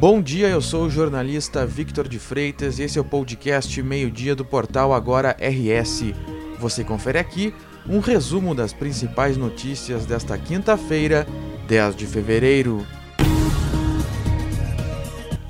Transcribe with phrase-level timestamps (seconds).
[0.00, 4.34] Bom dia, eu sou o jornalista Victor de Freitas e esse é o podcast Meio-Dia
[4.34, 6.14] do portal Agora RS.
[6.58, 7.54] Você confere aqui
[7.86, 11.26] um resumo das principais notícias desta quinta-feira,
[11.68, 12.86] 10 de fevereiro.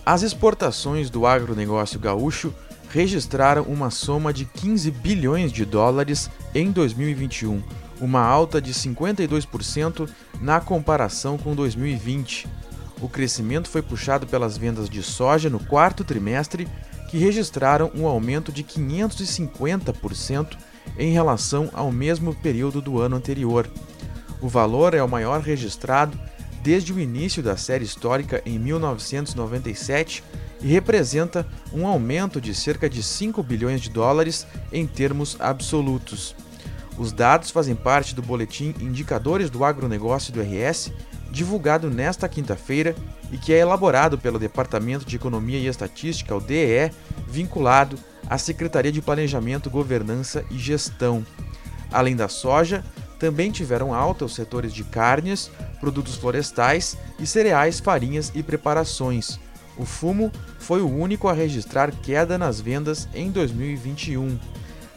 [0.05, 2.53] As exportações do agronegócio gaúcho
[2.89, 7.62] registraram uma soma de 15 bilhões de dólares em 2021,
[8.01, 10.11] uma alta de 52%
[10.41, 12.48] na comparação com 2020.
[13.00, 16.68] O crescimento foi puxado pelas vendas de soja no quarto trimestre,
[17.09, 20.56] que registraram um aumento de 550%
[20.98, 23.68] em relação ao mesmo período do ano anterior.
[24.40, 26.18] O valor é o maior registrado
[26.62, 30.23] desde o início da série histórica em 1997
[30.60, 36.34] e representa um aumento de cerca de 5 bilhões de dólares em termos absolutos.
[36.98, 40.92] Os dados fazem parte do boletim Indicadores do Agronegócio do RS,
[41.30, 42.95] divulgado nesta quinta-feira
[43.30, 46.91] e que é elaborado pelo Departamento de Economia e Estatística, o DEE,
[47.29, 47.96] vinculado
[48.29, 51.24] à Secretaria de Planejamento, Governança e Gestão.
[51.93, 52.85] Além da soja,
[53.19, 59.38] também tiveram alta os setores de carnes, produtos florestais e cereais, farinhas e preparações.
[59.76, 64.38] O fumo foi o único a registrar queda nas vendas em 2021.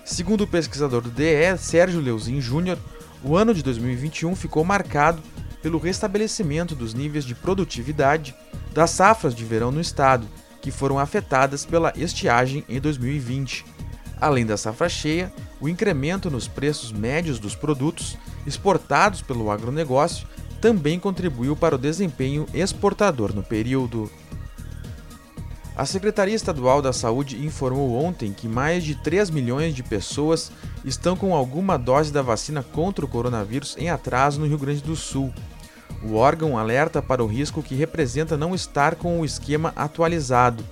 [0.05, 2.77] Segundo o pesquisador do DE, Sérgio Leuzin Júnior,
[3.23, 5.21] o ano de 2021 ficou marcado
[5.63, 8.35] pelo restabelecimento dos níveis de produtividade
[8.73, 10.27] das safras de verão no estado,
[10.61, 13.65] que foram afetadas pela estiagem em 2020.
[14.19, 20.27] Além da safra cheia, o incremento nos preços médios dos produtos exportados pelo agronegócio
[20.59, 24.11] também contribuiu para o desempenho exportador no período.
[25.75, 30.51] A Secretaria Estadual da Saúde informou ontem que mais de 3 milhões de pessoas
[30.85, 34.95] estão com alguma dose da vacina contra o coronavírus em atraso no Rio Grande do
[34.95, 35.33] Sul.
[36.03, 40.63] O órgão alerta para o risco que representa não estar com o esquema atualizado.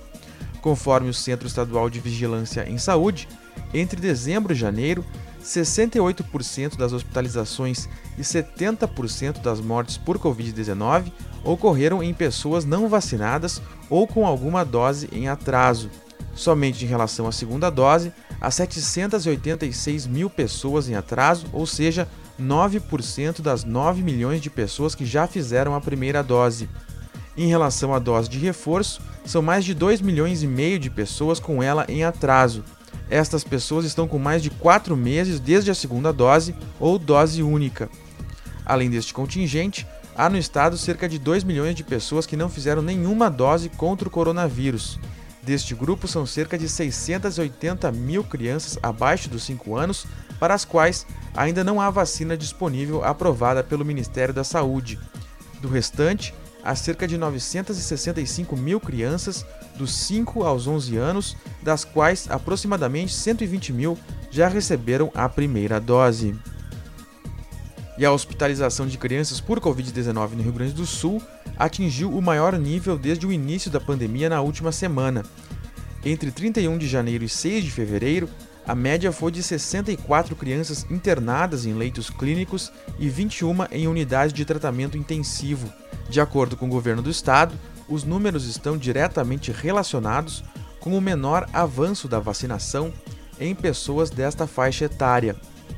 [0.60, 3.28] Conforme o Centro Estadual de Vigilância em Saúde,
[3.72, 5.04] entre dezembro e janeiro,
[5.42, 11.10] 68% das hospitalizações e 70% das mortes por Covid-19
[11.44, 15.90] ocorreram em pessoas não vacinadas ou com alguma dose em atraso.
[16.34, 22.08] Somente em relação à segunda dose, há 786 mil pessoas em atraso, ou seja,
[22.40, 26.68] 9% das 9 milhões de pessoas que já fizeram a primeira dose.
[27.36, 31.40] Em relação à dose de reforço, são mais de 2 milhões e meio de pessoas
[31.40, 32.64] com ela em atraso.
[33.08, 37.88] Estas pessoas estão com mais de 4 meses desde a segunda dose ou dose única.
[38.64, 42.82] Além deste contingente, há no estado cerca de 2 milhões de pessoas que não fizeram
[42.82, 44.98] nenhuma dose contra o coronavírus.
[45.42, 50.06] Deste grupo, são cerca de 680 mil crianças abaixo dos 5 anos,
[50.42, 54.98] para as quais ainda não há vacina disponível aprovada pelo Ministério da Saúde.
[55.60, 62.28] Do restante, há cerca de 965 mil crianças dos 5 aos 11 anos, das quais
[62.28, 63.96] aproximadamente 120 mil
[64.32, 66.36] já receberam a primeira dose
[67.96, 71.22] e a hospitalização de crianças por Covid-19 no Rio Grande do Sul
[71.56, 75.22] atingiu o maior nível desde o início da pandemia na última semana.
[76.04, 78.28] Entre 31 de janeiro e 6 de fevereiro,
[78.66, 84.44] a média foi de 64 crianças internadas em leitos clínicos e 21 em unidades de
[84.44, 85.72] tratamento intensivo.
[86.08, 87.54] De acordo com o governo do estado,
[87.88, 90.44] os números estão diretamente relacionados
[90.78, 92.92] com o menor avanço da vacinação
[93.38, 95.36] em pessoas desta faixa etária.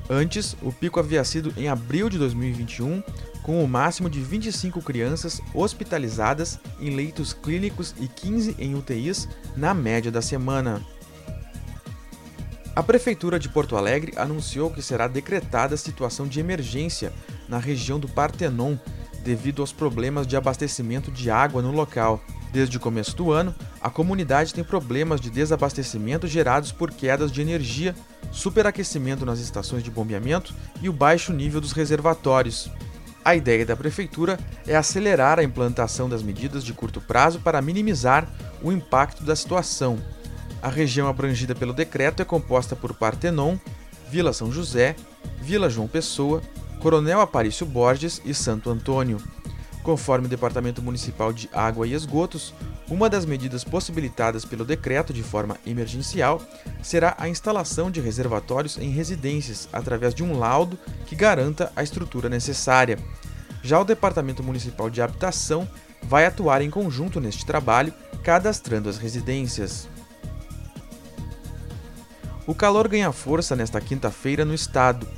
[0.09, 3.03] Antes, o pico havia sido em abril de 2021,
[3.43, 9.73] com o máximo de 25 crianças hospitalizadas em leitos clínicos e 15 em UTIs na
[9.73, 10.83] média da semana.
[12.77, 17.12] A Prefeitura de Porto Alegre anunciou que será decretada situação de emergência
[17.49, 18.77] na região do Partenon
[19.23, 22.21] devido aos problemas de abastecimento de água no local.
[22.53, 27.41] Desde o começo do ano, a comunidade tem problemas de desabastecimento gerados por quedas de
[27.41, 27.95] energia,
[28.33, 30.53] superaquecimento nas estações de bombeamento
[30.83, 32.69] e o baixo nível dos reservatórios.
[33.25, 38.29] A ideia da prefeitura é acelerar a implantação das medidas de curto prazo para minimizar
[38.61, 39.99] o impacto da situação.
[40.64, 43.58] A região abrangida pelo decreto é composta por Partenon,
[44.11, 44.96] Vila São José,
[45.38, 46.40] Vila João Pessoa,
[46.81, 49.20] Coronel Aparício Borges e Santo Antônio.
[49.82, 52.55] Conforme o Departamento Municipal de Água e Esgotos,
[52.88, 56.40] uma das medidas possibilitadas pelo decreto de forma emergencial
[56.82, 62.31] será a instalação de reservatórios em residências através de um laudo que garanta a estrutura
[62.31, 62.99] necessária.
[63.62, 65.69] Já o Departamento Municipal de Habitação
[66.05, 69.93] vai atuar em conjunto neste trabalho, cadastrando as residências.
[72.46, 75.08] O calor ganha força nesta quinta-feira no estado.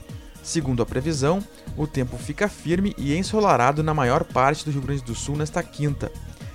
[0.45, 1.43] Segundo a previsão,
[1.77, 5.61] o tempo fica firme e ensolarado na maior parte do Rio Grande do Sul nesta
[5.61, 6.13] quinta.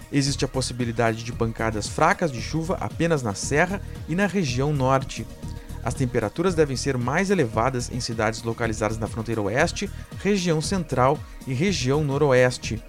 [0.10, 5.28] Existe a possibilidade de pancadas fracas de chuva apenas na serra e na região norte.
[5.84, 9.90] As temperaturas devem ser mais elevadas em cidades localizadas na fronteira oeste,
[10.24, 12.82] região central e região noroeste.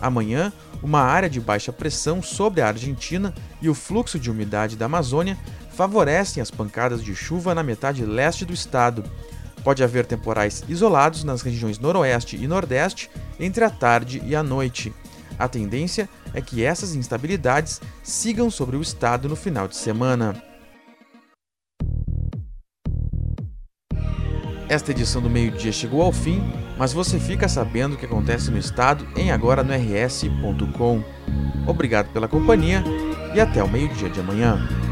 [0.00, 0.52] Amanhã,
[0.82, 5.36] uma área de baixa pressão sobre a Argentina e o fluxo de umidade da Amazônia
[5.78, 9.04] favorecem as pancadas de chuva na metade leste do estado.
[9.62, 13.08] Pode haver temporais isolados nas regiões noroeste e nordeste
[13.38, 14.92] entre a tarde e a noite.
[15.38, 20.42] A tendência é que essas instabilidades sigam sobre o estado no final de semana.
[24.68, 26.42] Esta edição do meio-dia chegou ao fim,
[26.76, 31.04] mas você fica sabendo o que acontece no estado em agora no rs.com.
[31.68, 32.82] Obrigado pela companhia
[33.32, 34.87] e até o meio-dia de amanhã.